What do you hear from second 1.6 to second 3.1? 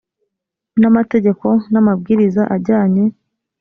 n amabwiriza ajyanye